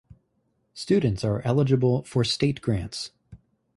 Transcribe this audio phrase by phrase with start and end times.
[0.73, 3.11] Students are eligible for state grants.